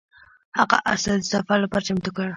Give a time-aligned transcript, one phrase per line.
[0.59, 2.27] هغه اس ته د سفر لپاره چمتو کړ.